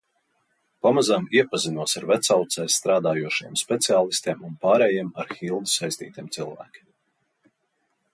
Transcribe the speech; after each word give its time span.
Pamazām 0.85 1.25
iepazinos 1.39 1.91
ar 1.99 2.07
Vecaucē 2.11 2.65
strādājošajiem 2.75 3.59
speciālistiem 3.61 4.41
un 4.49 4.55
pārējiem 4.65 5.13
ar 5.25 5.29
Hildu 5.43 5.75
saistītiem 5.75 6.33
cilvēkiem. 6.39 6.89